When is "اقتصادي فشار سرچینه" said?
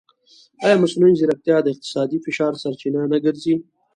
1.73-3.01